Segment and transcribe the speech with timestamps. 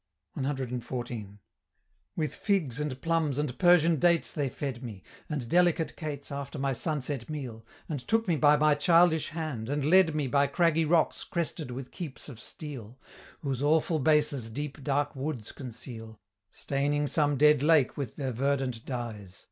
[0.35, 1.37] CXIV.
[2.15, 6.73] "With figs and plums and Persian dates they fed me, And delicate cates after my
[6.73, 11.23] sunset meal, And took me by my childish hand, and led me By craggy rocks
[11.23, 12.97] crested with keeps of steel,
[13.41, 16.19] Whose awful bases deep dark woods conceal,
[16.51, 19.39] Staining some dead lake with their verdant dyes.